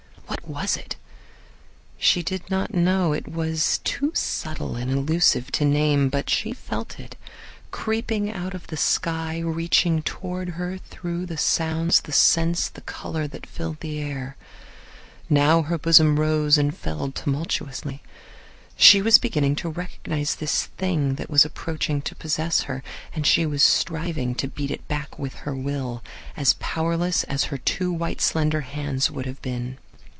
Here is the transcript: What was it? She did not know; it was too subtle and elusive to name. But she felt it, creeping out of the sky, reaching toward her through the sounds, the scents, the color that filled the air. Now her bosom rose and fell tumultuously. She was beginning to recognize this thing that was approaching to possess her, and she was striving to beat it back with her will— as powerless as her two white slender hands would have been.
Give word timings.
What 0.53 0.63
was 0.65 0.75
it? 0.75 0.95
She 1.97 2.23
did 2.23 2.49
not 2.49 2.73
know; 2.73 3.13
it 3.13 3.27
was 3.27 3.79
too 3.85 4.11
subtle 4.13 4.75
and 4.75 4.91
elusive 4.91 5.49
to 5.53 5.65
name. 5.65 6.09
But 6.09 6.29
she 6.29 6.51
felt 6.51 6.99
it, 6.99 7.15
creeping 7.71 8.31
out 8.31 8.53
of 8.53 8.67
the 8.67 8.75
sky, 8.77 9.39
reaching 9.39 10.01
toward 10.01 10.49
her 10.51 10.77
through 10.77 11.25
the 11.25 11.37
sounds, 11.37 12.01
the 12.01 12.11
scents, 12.11 12.67
the 12.67 12.81
color 12.81 13.27
that 13.27 13.45
filled 13.45 13.79
the 13.79 13.99
air. 13.99 14.35
Now 15.29 15.61
her 15.63 15.77
bosom 15.77 16.19
rose 16.19 16.57
and 16.57 16.75
fell 16.77 17.11
tumultuously. 17.11 18.01
She 18.75 19.01
was 19.01 19.17
beginning 19.17 19.55
to 19.57 19.69
recognize 19.69 20.35
this 20.35 20.65
thing 20.77 21.15
that 21.15 21.29
was 21.29 21.45
approaching 21.45 22.01
to 22.03 22.15
possess 22.15 22.63
her, 22.63 22.83
and 23.15 23.25
she 23.25 23.45
was 23.45 23.63
striving 23.63 24.35
to 24.35 24.49
beat 24.49 24.71
it 24.71 24.85
back 24.89 25.17
with 25.17 25.35
her 25.45 25.55
will— 25.55 26.03
as 26.37 26.55
powerless 26.59 27.23
as 27.25 27.45
her 27.45 27.57
two 27.57 27.91
white 27.91 28.19
slender 28.21 28.61
hands 28.61 29.09
would 29.09 29.25
have 29.25 29.41
been. 29.41 29.77